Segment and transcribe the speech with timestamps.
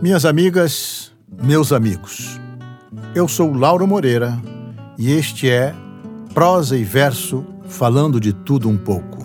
[0.00, 1.12] Minhas amigas,
[1.42, 2.40] meus amigos,
[3.14, 4.38] eu sou Lauro Moreira
[4.98, 5.74] e este é
[6.34, 9.24] Prosa e Verso falando de tudo um pouco.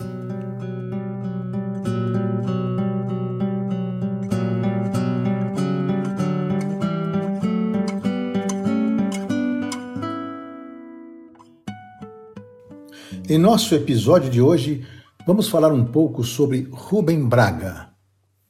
[13.28, 14.84] Em nosso episódio de hoje,
[15.26, 17.90] vamos falar um pouco sobre Rubem Braga,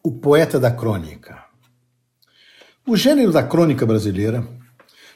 [0.02, 1.44] o poeta da crônica.
[2.86, 4.46] O gênero da crônica brasileira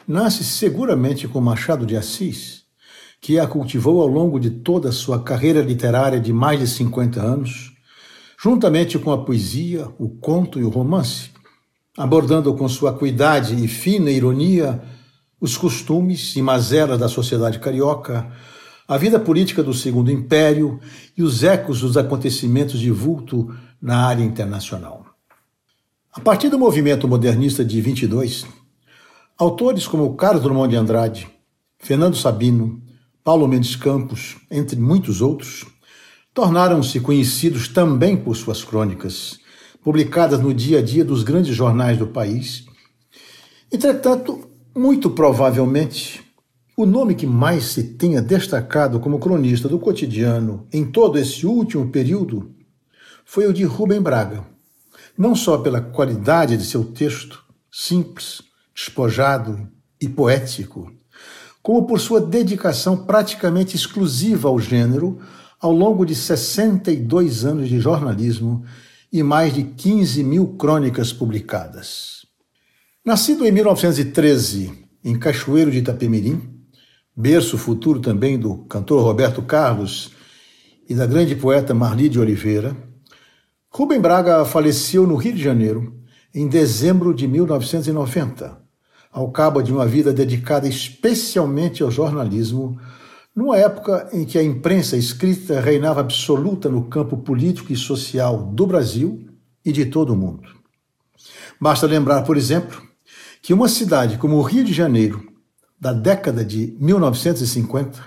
[0.07, 2.65] nasce seguramente com Machado de Assis,
[3.21, 7.23] que a cultivou ao longo de toda a sua carreira literária de mais de 50
[7.23, 7.73] anos,
[8.39, 11.31] juntamente com a poesia, o conto e o romance,
[11.97, 14.83] abordando com sua cuidade e fina ironia
[15.41, 18.31] os costumes e mazelas da sociedade carioca,
[18.87, 20.79] a vida política do Segundo Império
[21.17, 25.07] e os ecos dos acontecimentos de vulto na área internacional.
[26.13, 28.47] A partir do movimento modernista de 22,
[29.39, 31.29] autores como Carlos Drummond de Andrade,
[31.79, 32.83] Fernando Sabino,
[33.23, 35.65] Paulo Mendes Campos, entre muitos outros,
[36.33, 39.39] tornaram-se conhecidos também por suas crônicas,
[39.83, 42.67] publicadas no dia a dia dos grandes jornais do país.
[43.73, 46.24] Entretanto, muito provavelmente,
[46.77, 51.89] o nome que mais se tenha destacado como cronista do cotidiano em todo esse último
[51.89, 52.53] período
[53.25, 54.45] foi o de Rubem Braga,
[55.17, 58.43] não só pela qualidade de seu texto, simples,
[58.75, 59.69] despojado
[60.01, 60.93] e poético,
[61.63, 65.21] como por sua dedicação praticamente exclusiva ao gênero
[65.61, 68.65] ao longo de 62 anos de jornalismo
[69.13, 72.27] e mais de 15 mil crônicas publicadas.
[73.05, 76.54] Nascido em 1913 em Cachoeiro de Itapemirim,
[77.17, 80.11] berço futuro também do cantor Roberto Carlos
[80.89, 82.77] e da grande poeta Marli de Oliveira,
[83.71, 85.95] Rubem Braga faleceu no Rio de Janeiro
[86.35, 88.59] em dezembro de 1990,
[89.13, 92.79] ao cabo de uma vida dedicada especialmente ao jornalismo,
[93.35, 98.67] numa época em que a imprensa escrita reinava absoluta no campo político e social do
[98.67, 99.25] Brasil
[99.65, 100.49] e de todo o mundo.
[101.61, 102.83] Basta lembrar, por exemplo,
[103.41, 105.34] que uma cidade como o Rio de Janeiro
[105.85, 108.03] da década de 1950,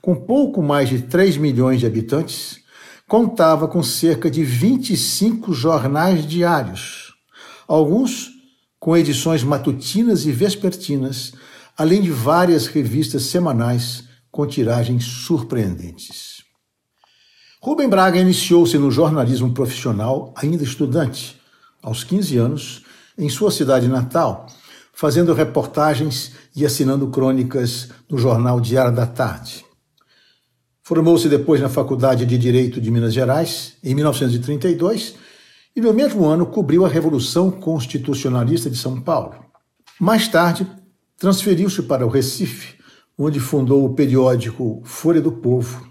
[0.00, 2.58] com pouco mais de 3 milhões de habitantes,
[3.06, 7.14] contava com cerca de 25 jornais diários,
[7.68, 8.28] alguns
[8.80, 11.32] com edições matutinas e vespertinas,
[11.78, 16.42] além de várias revistas semanais com tiragens surpreendentes.
[17.62, 21.40] Rubem Braga iniciou-se no jornalismo profissional ainda estudante,
[21.80, 22.82] aos 15 anos,
[23.16, 24.48] em sua cidade natal,
[24.92, 29.64] fazendo reportagens e assinando crônicas no jornal Diário da Tarde.
[30.82, 35.14] Formou-se depois na Faculdade de Direito de Minas Gerais, em 1932,
[35.74, 39.34] e no mesmo ano cobriu a Revolução Constitucionalista de São Paulo.
[39.98, 40.66] Mais tarde,
[41.16, 42.76] transferiu-se para o Recife,
[43.16, 45.86] onde fundou o periódico Folha do Povo,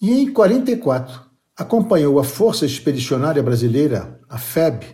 [0.00, 1.22] e em 44
[1.56, 4.84] acompanhou a Força Expedicionária Brasileira, a FEB,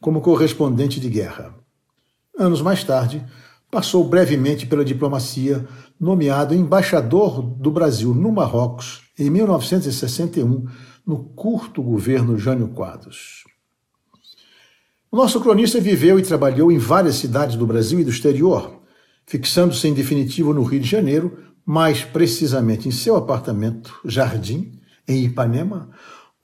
[0.00, 1.57] como correspondente de guerra.
[2.38, 3.26] Anos mais tarde,
[3.68, 5.66] passou brevemente pela diplomacia,
[5.98, 10.64] nomeado embaixador do Brasil no Marrocos em 1961,
[11.04, 13.42] no curto governo Jânio Quadros.
[15.10, 18.82] O nosso cronista viveu e trabalhou em várias cidades do Brasil e do exterior,
[19.26, 24.78] fixando-se em definitivo no Rio de Janeiro, mais precisamente em seu apartamento Jardim,
[25.08, 25.90] em Ipanema,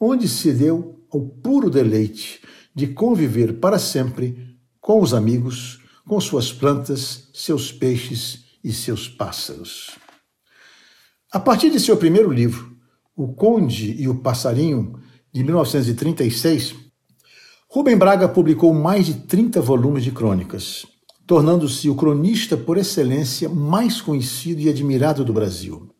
[0.00, 2.40] onde se deu ao puro deleite
[2.74, 9.90] de conviver para sempre com os amigos com suas plantas, seus peixes e seus pássaros.
[11.32, 12.76] A partir de seu primeiro livro,
[13.16, 15.00] O Conde e o Passarinho,
[15.32, 16.74] de 1936,
[17.68, 20.86] Rubem Braga publicou mais de 30 volumes de crônicas,
[21.26, 25.90] tornando-se o cronista por excelência mais conhecido e admirado do Brasil.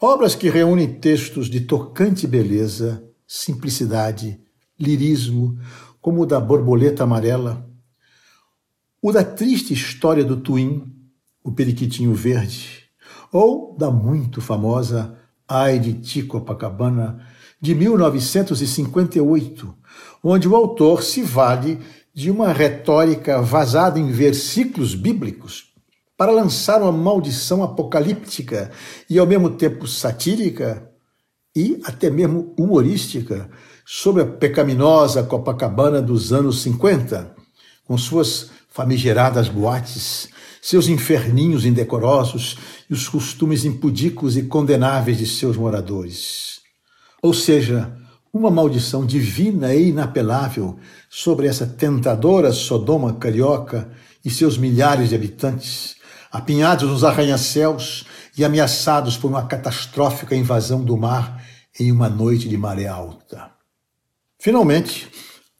[0.00, 4.40] Obras que reúnem textos de tocante beleza, simplicidade,
[4.80, 5.58] lirismo,
[6.00, 7.67] como o da Borboleta Amarela,
[9.00, 10.92] o da triste história do Twin,
[11.42, 12.84] o periquitinho verde,
[13.32, 15.16] ou da muito famosa
[15.46, 17.24] Ai de Tico Copacabana,
[17.60, 19.74] de 1958,
[20.22, 21.80] onde o autor se vale
[22.12, 25.72] de uma retórica vazada em versículos bíblicos
[26.16, 28.70] para lançar uma maldição apocalíptica
[29.08, 30.90] e ao mesmo tempo satírica
[31.54, 33.48] e até mesmo humorística
[33.86, 37.34] sobre a pecaminosa Copacabana dos anos 50,
[37.84, 40.28] com suas famigeradas boates,
[40.62, 42.56] seus inferninhos indecorosos
[42.88, 46.60] e os costumes impudicos e condenáveis de seus moradores.
[47.20, 47.92] Ou seja,
[48.32, 50.78] uma maldição divina e inapelável
[51.10, 53.90] sobre essa tentadora Sodoma carioca
[54.24, 55.96] e seus milhares de habitantes,
[56.30, 58.04] apinhados nos arranha-céus
[58.36, 61.44] e ameaçados por uma catastrófica invasão do mar
[61.80, 63.50] em uma noite de maré alta.
[64.38, 65.10] Finalmente,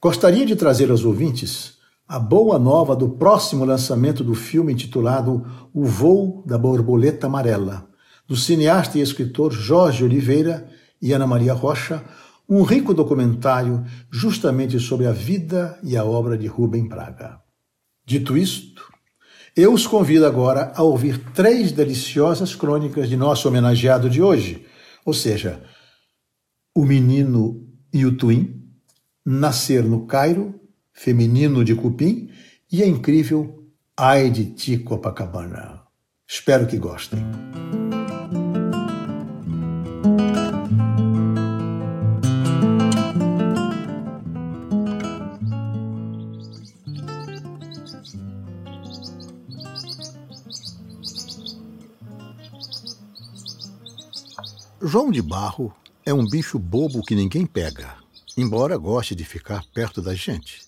[0.01, 1.78] gostaria de trazer aos ouvintes
[2.09, 7.87] a boa nova do próximo lançamento do filme intitulado O Voo da Borboleta Amarela,
[8.27, 10.67] do cineasta e escritor Jorge Oliveira
[10.99, 12.03] e Ana Maria Rocha,
[12.49, 17.39] um rico documentário justamente sobre a vida e a obra de Rubem Braga.
[18.03, 18.91] Dito isto,
[19.55, 24.65] eu os convido agora a ouvir três deliciosas crônicas de nosso homenageado de hoje,
[25.05, 25.61] ou seja,
[26.73, 28.63] O Menino e o Twin,
[29.23, 30.58] Nascer no Cairo,
[31.01, 32.29] Feminino de Cupim
[32.69, 33.65] e a incrível
[33.95, 35.83] Ai de Ti Copacabana.
[36.27, 37.23] Espero que gostem.
[54.81, 55.73] João de Barro
[56.05, 57.95] é um bicho bobo que ninguém pega,
[58.35, 60.67] embora goste de ficar perto da gente.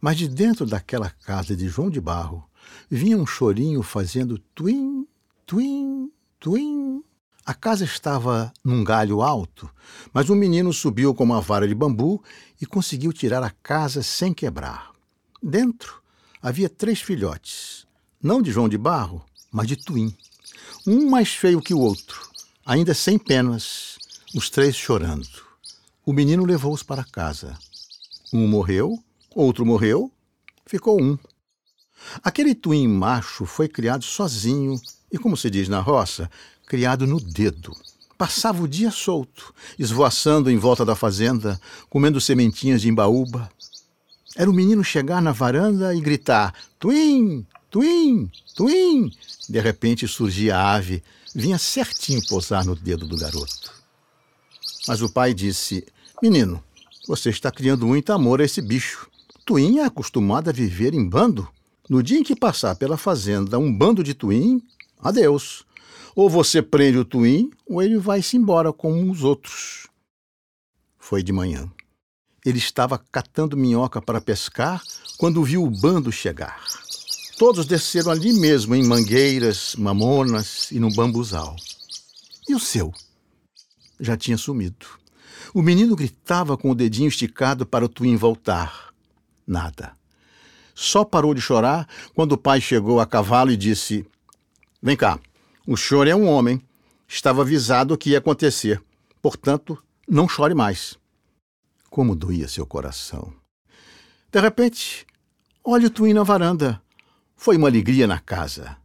[0.00, 2.48] Mas de dentro daquela casa de João de Barro
[2.90, 5.06] vinha um chorinho fazendo twin,
[5.46, 7.02] twin, twin.
[7.44, 9.70] A casa estava num galho alto,
[10.12, 12.22] mas um menino subiu com uma vara de bambu
[12.60, 14.92] e conseguiu tirar a casa sem quebrar.
[15.42, 16.02] Dentro
[16.42, 17.86] havia três filhotes,
[18.22, 20.14] não de João de Barro, mas de Twin.
[20.86, 22.28] Um mais feio que o outro,
[22.64, 23.96] ainda sem penas,
[24.34, 25.26] os três chorando.
[26.04, 27.56] O menino levou-os para casa.
[28.32, 29.02] Um morreu,
[29.34, 30.10] outro morreu,
[30.66, 31.18] ficou um.
[32.22, 34.80] Aquele twin macho foi criado sozinho
[35.10, 36.30] e, como se diz na roça,
[36.66, 37.72] criado no dedo.
[38.16, 43.50] Passava o dia solto, esvoaçando em volta da fazenda, comendo sementinhas de embaúba.
[44.36, 49.10] Era o menino chegar na varanda e gritar: Twin, Twin, Twin.
[49.48, 51.02] De repente surgia a ave,
[51.34, 53.72] vinha certinho posar no dedo do garoto.
[54.86, 55.86] Mas o pai disse:
[56.22, 56.62] Menino,
[57.06, 59.08] você está criando muito amor a esse bicho.
[59.48, 61.48] Twin é acostumado a viver em bando.
[61.88, 64.62] No dia em que passar pela fazenda um bando de Twin,
[65.00, 65.64] adeus.
[66.14, 69.86] Ou você prende o Twin, ou ele vai-se embora como os outros.
[70.98, 71.66] Foi de manhã.
[72.44, 74.82] Ele estava catando minhoca para pescar
[75.16, 76.62] quando viu o bando chegar.
[77.38, 81.56] Todos desceram ali mesmo, em mangueiras, mamonas e no bambuzal.
[82.46, 82.92] E o seu?
[83.98, 84.84] Já tinha sumido.
[85.54, 88.87] O menino gritava com o dedinho esticado para o Twin voltar.
[89.48, 89.96] Nada.
[90.74, 94.06] Só parou de chorar quando o pai chegou a cavalo e disse:
[94.82, 95.18] Vem cá,
[95.66, 96.62] o senhor é um homem.
[97.08, 98.82] Estava avisado o que ia acontecer.
[99.22, 100.98] Portanto, não chore mais.
[101.88, 103.32] Como doía seu coração.
[104.30, 105.06] De repente,
[105.64, 106.82] olha o Twin na varanda.
[107.34, 108.76] Foi uma alegria na casa.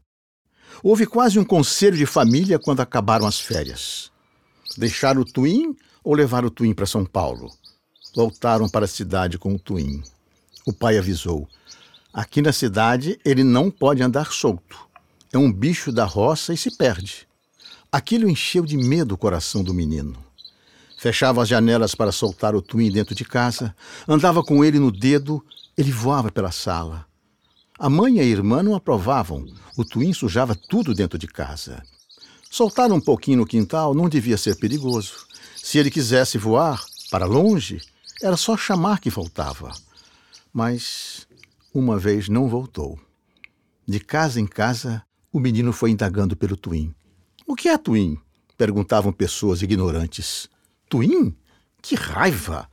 [0.82, 4.10] Houve quase um conselho de família quando acabaram as férias.
[4.78, 7.52] Deixar o Twin ou levar o Twin para São Paulo?
[8.16, 10.02] Voltaram para a cidade com o Twin.
[10.66, 11.48] O pai avisou:
[12.14, 14.78] aqui na cidade ele não pode andar solto.
[15.32, 17.28] É um bicho da roça e se perde.
[17.92, 20.18] Aquilo encheu de medo o coração do menino.
[20.98, 23.76] Fechava as janelas para soltar o Twin dentro de casa,
[24.08, 25.44] andava com ele no dedo,
[25.78, 27.06] ele voava pela sala.
[27.78, 29.46] A mãe e a irmã não aprovavam.
[29.76, 31.84] O Twin sujava tudo dentro de casa.
[32.50, 35.26] Soltar um pouquinho no quintal não devia ser perigoso.
[35.56, 37.82] Se ele quisesse voar para longe,
[38.22, 39.72] era só chamar que voltava.
[40.54, 41.28] Mas
[41.74, 43.00] uma vez não voltou.
[43.88, 46.94] De casa em casa, o menino foi indagando pelo Twin.
[47.48, 48.20] O que é Twin?
[48.56, 50.48] perguntavam pessoas ignorantes.
[50.88, 51.36] Twin?
[51.82, 52.70] Que raiva!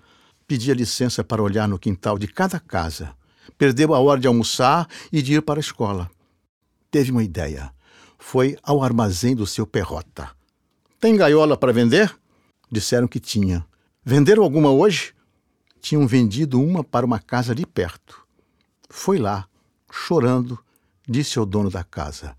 [0.47, 3.17] Pedia licença para olhar no quintal de cada casa.
[3.57, 6.11] Perdeu a hora de almoçar e de ir para a escola.
[6.91, 7.73] Teve uma ideia.
[8.19, 10.31] Foi ao armazém do seu perrota.
[11.01, 12.15] Tem gaiola para vender?
[12.71, 13.65] Disseram que tinha.
[14.05, 15.15] Venderam alguma hoje?
[15.81, 18.21] Tinham vendido uma para uma casa ali perto.
[18.89, 19.49] Foi lá,
[19.91, 20.59] chorando,
[21.09, 22.37] disse ao dono da casa: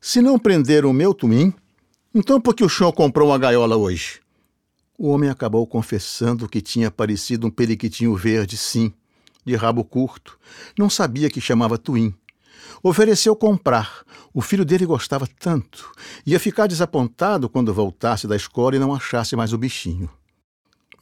[0.00, 1.52] Se não prenderam o meu tumim,
[2.14, 4.20] então por que o senhor comprou uma gaiola hoje?
[4.96, 8.92] O homem acabou confessando que tinha aparecido um periquitinho verde, sim,
[9.44, 10.38] de rabo curto.
[10.76, 12.14] Não sabia que chamava Twin.
[12.82, 14.04] Ofereceu comprar.
[14.32, 15.90] O filho dele gostava tanto.
[16.26, 20.10] Ia ficar desapontado quando voltasse da escola e não achasse mais o bichinho.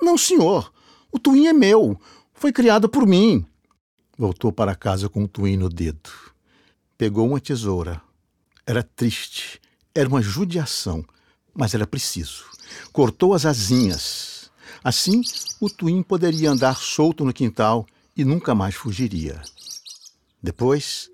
[0.00, 0.72] Não, senhor.
[1.10, 2.00] O Twin é meu.
[2.34, 3.44] Foi criado por mim.
[4.16, 6.10] Voltou para casa com o Twin no dedo.
[6.96, 8.00] Pegou uma tesoura.
[8.66, 9.60] Era triste.
[9.94, 11.04] Era uma judiação.
[11.54, 12.44] Mas era preciso.
[12.92, 14.36] Cortou as asinhas
[14.86, 15.20] Assim,
[15.60, 17.84] o Twin poderia andar solto no quintal
[18.16, 19.42] e nunca mais fugiria.
[20.40, 21.10] Depois,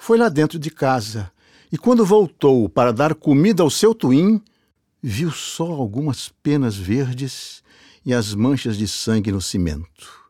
[0.00, 1.30] foi lá dentro de casa
[1.70, 4.42] e, quando voltou para dar comida ao seu Twin,
[5.00, 7.61] viu só algumas penas verdes
[8.04, 10.22] e as manchas de sangue no cimento.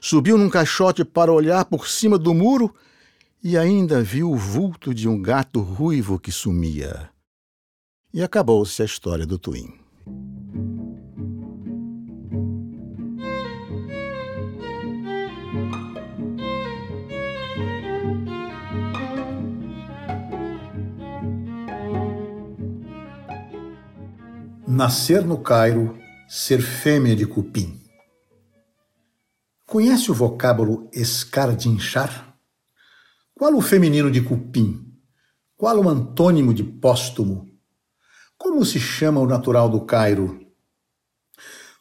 [0.00, 2.74] Subiu num caixote para olhar por cima do muro
[3.42, 7.10] e ainda viu o vulto de um gato ruivo que sumia.
[8.12, 9.78] E acabou-se a história do Twin.
[24.66, 25.99] Nascer no Cairo,
[26.32, 27.82] ser fêmea de cupim.
[29.66, 32.38] Conhece o vocábulo escardinchar?
[33.34, 34.94] Qual o feminino de cupim?
[35.56, 37.50] Qual o antônimo de póstumo?
[38.38, 40.40] Como se chama o natural do Cairo?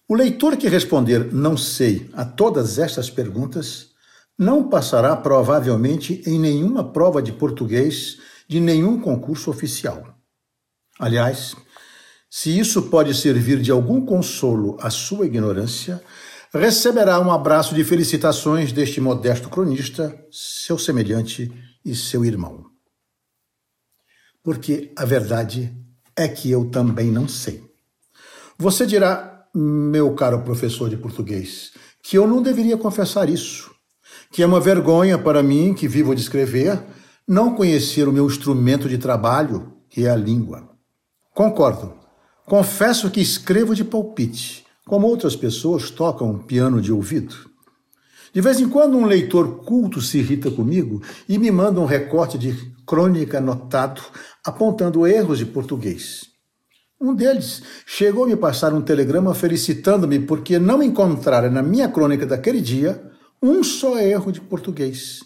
[0.08, 3.92] O leitor que responder não sei a todas estas perguntas
[4.36, 10.18] não passará provavelmente em nenhuma prova de português de nenhum concurso oficial.
[10.98, 11.56] Aliás,
[12.30, 16.02] se isso pode servir de algum consolo à sua ignorância,
[16.54, 21.52] receberá um abraço de felicitações deste modesto cronista, seu semelhante
[21.84, 22.66] e seu irmão.
[24.44, 25.76] Porque a verdade
[26.16, 27.64] é que eu também não sei.
[28.58, 31.72] Você dirá, meu caro professor de português,
[32.04, 33.72] que eu não deveria confessar isso,
[34.32, 36.80] que é uma vergonha para mim, que vivo de escrever,
[37.28, 40.70] não conhecer o meu instrumento de trabalho, que é a língua.
[41.34, 41.99] Concordo.
[42.50, 47.36] Confesso que escrevo de palpite, como outras pessoas tocam piano de ouvido.
[48.34, 52.40] De vez em quando um leitor culto se irrita comigo e me manda um recorte
[52.40, 52.56] de
[52.88, 54.02] crônica anotado
[54.44, 56.26] apontando erros de português.
[57.00, 62.26] Um deles chegou a me passar um telegrama felicitando-me porque não encontrara na minha crônica
[62.26, 63.00] daquele dia
[63.40, 65.20] um só erro de português.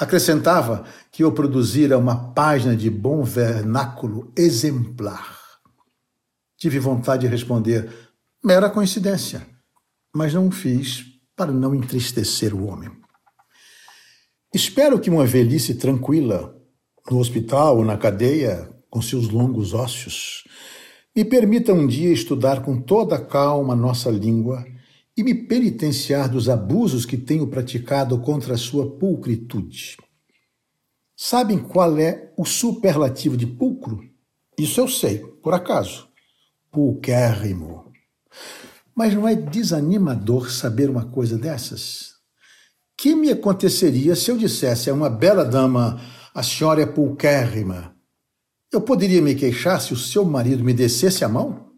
[0.00, 5.39] Acrescentava que eu produzira uma página de bom vernáculo exemplar.
[6.60, 7.90] Tive vontade de responder:
[8.44, 9.46] mera coincidência,
[10.14, 12.90] mas não o fiz para não entristecer o homem.
[14.54, 16.54] Espero que uma velhice tranquila,
[17.10, 20.44] no hospital ou na cadeia, com seus longos ósseos,
[21.16, 24.62] me permita um dia estudar com toda calma nossa língua
[25.16, 29.96] e me penitenciar dos abusos que tenho praticado contra a sua pulcritude.
[31.16, 34.04] Sabem qual é o superlativo de pulcro?
[34.58, 36.09] Isso eu sei, por acaso
[36.70, 37.92] pulquérrimo.
[38.94, 42.14] Mas não é desanimador saber uma coisa dessas?
[42.96, 46.00] Que me aconteceria se eu dissesse a uma bela dama,
[46.34, 47.96] a senhora é pulquérrima?
[48.72, 51.72] Eu poderia me queixar se o seu marido me descesse a mão?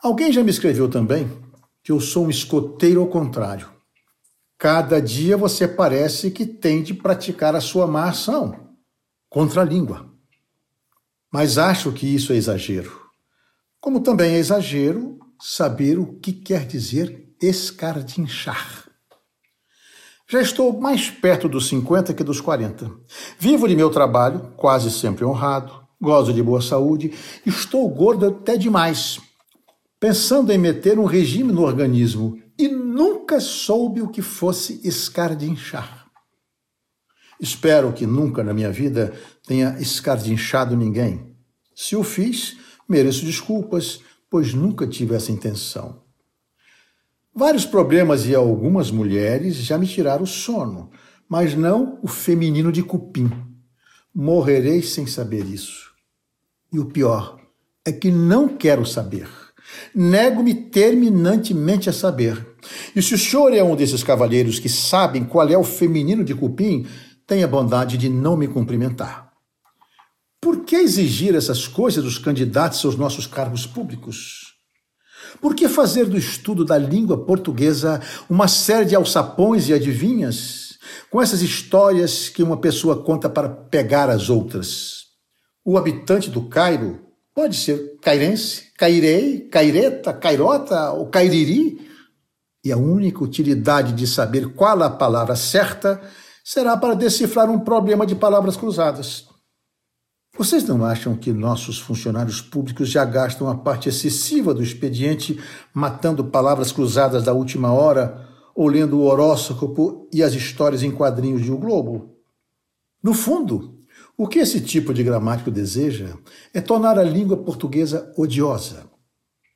[0.00, 1.30] Alguém já me escreveu também
[1.82, 3.68] que eu sou um escoteiro ao contrário.
[4.58, 8.74] Cada dia você parece que tem de praticar a sua má ação
[9.28, 10.12] contra a língua.
[11.30, 13.07] Mas acho que isso é exagero.
[13.80, 18.88] Como também é exagero saber o que quer dizer escardinchar.
[20.30, 22.90] Já estou mais perto dos 50 que dos 40.
[23.38, 27.14] Vivo de meu trabalho, quase sempre honrado, gozo de boa saúde,
[27.46, 29.18] estou gordo até demais,
[29.98, 36.06] pensando em meter um regime no organismo e nunca soube o que fosse escardinchar.
[37.40, 39.12] Espero que nunca na minha vida
[39.46, 41.36] tenha escardinchado ninguém.
[41.74, 42.56] Se o fiz,
[42.88, 46.02] Mereço desculpas, pois nunca tive essa intenção.
[47.34, 50.90] Vários problemas e algumas mulheres já me tiraram o sono,
[51.28, 53.30] mas não o feminino de cupim.
[54.14, 55.90] Morrerei sem saber isso.
[56.72, 57.38] E o pior
[57.84, 59.28] é que não quero saber.
[59.94, 62.44] Nego-me terminantemente a saber.
[62.96, 66.34] E se o senhor é um desses cavalheiros que sabem qual é o feminino de
[66.34, 66.86] cupim,
[67.26, 69.27] tenha bondade de não me cumprimentar.
[70.40, 74.54] Por que exigir essas coisas dos candidatos aos nossos cargos públicos?
[75.40, 80.78] Por que fazer do estudo da língua portuguesa uma série de alçapões e adivinhas,
[81.10, 85.06] com essas histórias que uma pessoa conta para pegar as outras?
[85.64, 87.00] O habitante do Cairo
[87.34, 91.88] pode ser cairense, cairei, caireta, cairota ou cairiri,
[92.64, 96.00] e a única utilidade de saber qual a palavra certa
[96.44, 99.26] será para decifrar um problema de palavras cruzadas.
[100.38, 105.36] Vocês não acham que nossos funcionários públicos já gastam a parte excessiva do expediente
[105.74, 111.42] matando palavras cruzadas da última hora ou lendo o horóscopo e as histórias em quadrinhos
[111.42, 112.14] de O Globo?
[113.02, 113.80] No fundo,
[114.16, 116.16] o que esse tipo de gramático deseja
[116.54, 118.88] é tornar a língua portuguesa odiosa.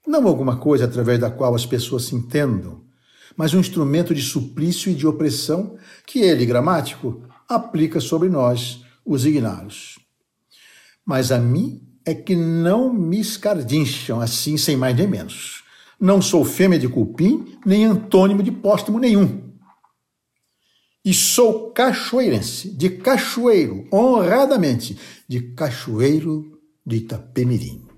[0.05, 2.83] Não alguma coisa através da qual as pessoas se entendam,
[3.37, 9.25] mas um instrumento de suplício e de opressão que ele, gramático, aplica sobre nós, os
[9.25, 10.02] ignaros.
[11.05, 15.63] Mas a mim é que não me escardincham assim, sem mais nem menos.
[16.01, 19.53] Não sou fêmea de cupim, nem antônimo de póstumo nenhum.
[21.05, 27.92] E sou cachoeirense, de cachoeiro, honradamente, de cachoeiro de Itapemirim.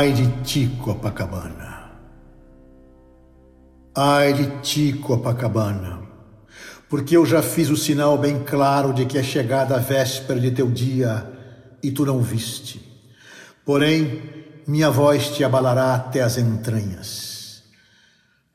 [0.00, 1.90] Ai de ti, Copacabana.
[3.94, 6.00] Ai de ti, Copacabana,
[6.88, 10.52] porque eu já fiz o sinal bem claro de que é chegada a véspera de
[10.52, 11.30] teu dia
[11.82, 12.80] e tu não viste.
[13.62, 14.22] Porém,
[14.66, 17.62] minha voz te abalará até as entranhas.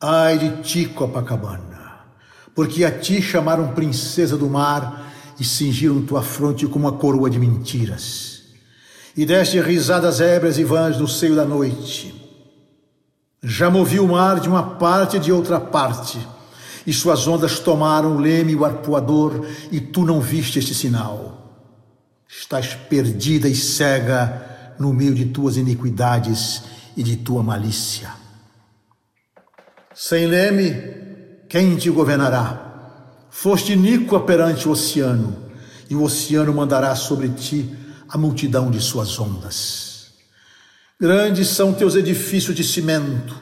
[0.01, 2.07] Ai de ti, Copacabana,
[2.55, 7.37] porque a ti chamaram princesa do mar e cingiram tua fronte com uma coroa de
[7.37, 8.35] mentiras
[9.15, 12.13] e deste risadas ébrias e vãs no seio da noite.
[13.41, 16.19] Já movi o mar de uma parte e de outra parte,
[16.86, 21.63] e suas ondas tomaram o leme e o arpoador, e tu não viste este sinal.
[22.27, 26.63] Estás perdida e cega no meio de tuas iniquidades
[26.98, 28.10] e de tua malícia.
[29.93, 30.75] Sem leme,
[31.48, 32.63] quem te governará?
[33.29, 35.36] Foste iníqua perante o oceano,
[35.89, 40.13] e o oceano mandará sobre ti a multidão de suas ondas.
[41.00, 43.35] Grandes são teus edifícios de cimento,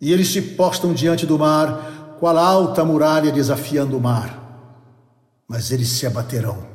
[0.00, 4.42] e eles se postam diante do mar, qual alta muralha desafiando o mar.
[5.48, 6.66] Mas eles se abaterão,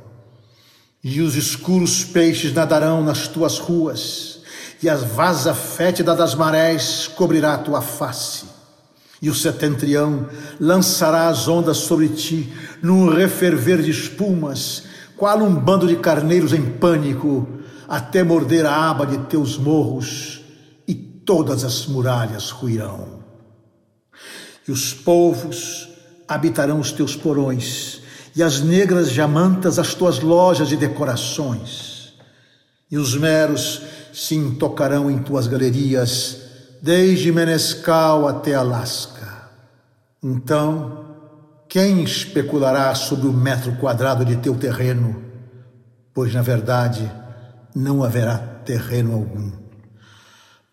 [1.04, 4.42] e os escuros peixes nadarão nas tuas ruas,
[4.82, 8.46] e a vaza fétida das marés cobrirá a tua face.
[9.22, 10.28] E o setentrião
[10.60, 14.86] lançará as ondas sobre ti, num referver de espumas,
[15.22, 17.48] qual um bando de carneiros em pânico,
[17.88, 20.42] até morder a aba de teus morros,
[20.88, 23.20] e todas as muralhas ruirão.
[24.68, 25.90] E os povos
[26.28, 28.02] habitarão os teus porões,
[28.36, 32.14] e as negras jamantas as tuas lojas de decorações.
[32.90, 33.80] E os meros
[34.12, 36.38] se intocarão em tuas galerias,
[36.82, 39.52] desde Menescal até Alasca.
[40.24, 41.11] Então,
[41.72, 45.24] quem especulará sobre o metro quadrado de teu terreno?
[46.14, 47.10] Pois, na verdade,
[47.74, 49.54] não haverá terreno algum.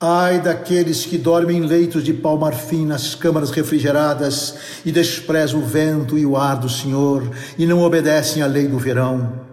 [0.01, 6.19] Ai daqueles que dormem em leitos de pau-marfim nas câmaras refrigeradas e desprezam o vento
[6.19, 9.47] e o ar do Senhor e não obedecem à lei do verão.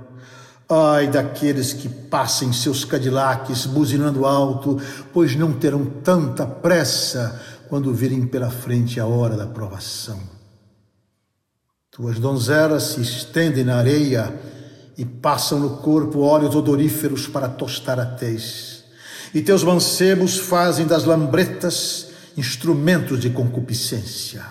[0.68, 4.82] Ai daqueles que passem seus cadilaques buzinando alto,
[5.14, 10.35] pois não terão tanta pressa quando virem pela frente a hora da provação.
[11.96, 14.38] Tuas donzelas se estendem na areia
[14.98, 18.84] e passam no corpo óleos odoríferos para tostar a tez.
[19.34, 24.46] E teus mancebos fazem das lambretas instrumentos de concupiscência.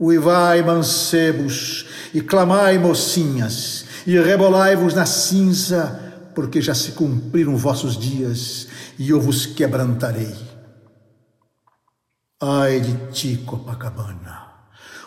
[0.00, 8.68] Uivai, mancebos, e clamai, mocinhas, e rebolai-vos na cinza, porque já se cumpriram vossos dias,
[8.98, 10.34] e eu vos quebrantarei.
[12.40, 14.43] Ai de ti, Copacabana!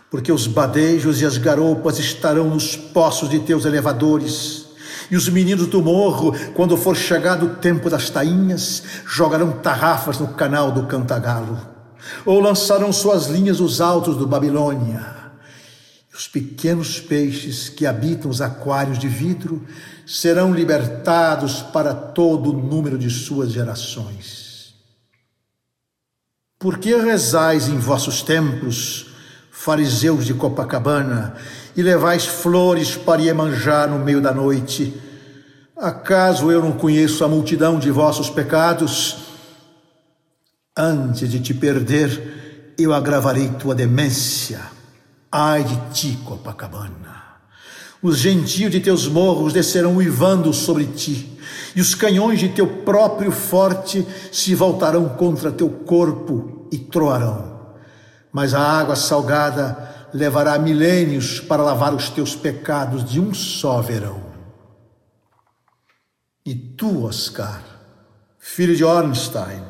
[0.10, 4.66] Porque os badejos e as garopas estarão nos poços de teus elevadores.
[5.12, 10.30] E os meninos do morro, quando for chegado o tempo das tainhas, jogarão tarrafas no
[10.30, 11.60] canal do Cantagalo,
[12.26, 15.16] ou lançarão suas linhas nos altos do Babilônia.
[16.12, 19.66] E os pequenos peixes que habitam os aquários de vidro
[20.06, 24.74] serão libertados para todo o número de suas gerações.
[26.58, 29.17] Por que rezais em vossos templos?
[29.60, 31.36] Fariseus de Copacabana,
[31.76, 34.94] e levais flores para Iemanjá no meio da noite.
[35.76, 39.18] Acaso eu não conheço a multidão de vossos pecados?
[40.78, 44.62] Antes de te perder, eu agravarei tua demência.
[45.32, 47.18] Ai de ti, Copacabana!
[48.02, 51.38] Os gentios de teus morros descerão uivando sobre ti,
[51.76, 57.57] e os canhões de teu próprio forte se voltarão contra teu corpo e troarão
[58.32, 64.22] mas a água salgada levará milênios para lavar os teus pecados de um só verão.
[66.46, 67.62] E tu, Oscar,
[68.40, 69.62] filho de Ornstein,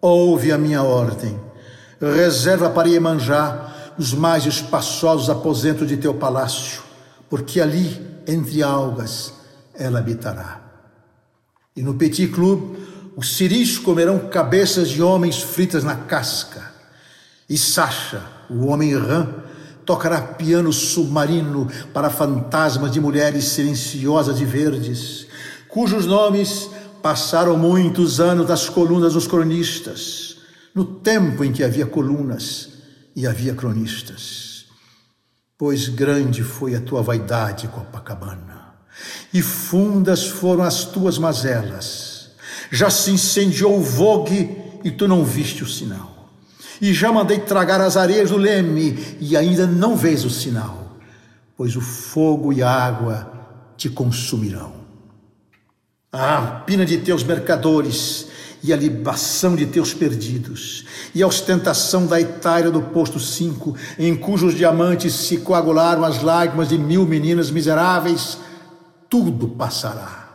[0.00, 1.38] ouve a minha ordem,
[2.00, 6.82] reserva para Iemanjá os mais espaçosos aposentos de teu palácio,
[7.28, 9.34] porque ali, entre algas,
[9.74, 10.60] ela habitará.
[11.76, 12.76] E no Petit Club,
[13.16, 16.69] Os ciris comerão cabeças de homens fritas na casca.
[17.50, 19.28] E Sacha, o homem rã,
[19.84, 25.26] tocará piano submarino para fantasmas de mulheres silenciosas e verdes,
[25.68, 26.70] cujos nomes
[27.02, 30.36] passaram muitos anos das colunas dos cronistas,
[30.72, 32.68] no tempo em que havia colunas
[33.16, 34.66] e havia cronistas.
[35.58, 38.76] Pois grande foi a tua vaidade, Copacabana,
[39.34, 42.30] e fundas foram as tuas mazelas.
[42.70, 46.19] Já se incendiou o vogue e tu não viste o sinal.
[46.80, 50.96] E já mandei tragar as areias do leme, e ainda não vês o sinal,
[51.56, 53.30] pois o fogo e a água
[53.76, 54.72] te consumirão.
[56.12, 58.28] A rapina de teus mercadores
[58.62, 64.14] e a libação de teus perdidos, e a ostentação da Itália do posto 5, em
[64.14, 68.38] cujos diamantes se coagularam as lágrimas de mil meninas miseráveis,
[69.08, 70.28] tudo passará.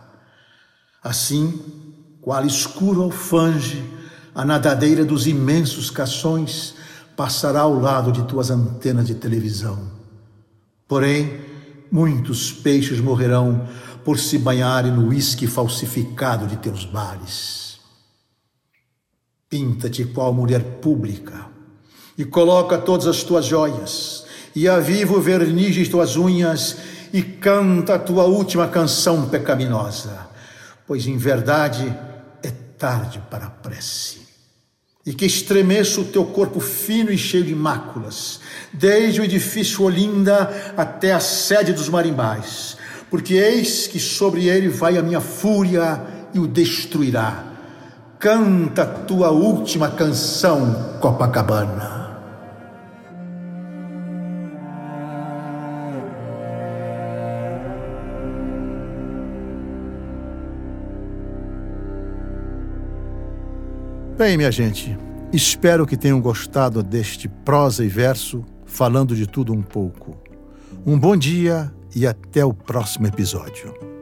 [1.04, 1.60] Assim,
[2.20, 3.84] qual escuro alfange,
[4.36, 6.76] a nadadeira dos imensos cações
[7.16, 9.90] passará ao lado de tuas antenas de televisão.
[10.86, 11.40] Porém,
[11.90, 13.66] muitos peixes morrerão
[14.04, 17.80] por se banharem no uísque falsificado de teus bares.
[19.50, 21.48] Pinta-te qual mulher pública
[22.18, 26.78] e coloca todas as tuas joias e aviva o verniz de tuas unhas
[27.14, 30.28] e canta a tua última canção pecaminosa,
[30.86, 31.88] pois em verdade
[32.44, 34.15] é tarde para a prece
[35.06, 38.40] e que estremeça o teu corpo fino e cheio de máculas,
[38.74, 42.76] desde o edifício Olinda até a sede dos marimbais,
[43.10, 46.02] porque eis que sobre ele vai a minha fúria
[46.34, 47.46] e o destruirá.
[48.18, 51.95] Canta tua última canção, Copacabana.
[64.26, 64.98] Bem, minha gente,
[65.32, 70.18] espero que tenham gostado deste prosa e verso falando de tudo um pouco.
[70.84, 73.95] Um bom dia e até o próximo episódio.